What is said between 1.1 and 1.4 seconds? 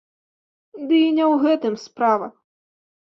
не ў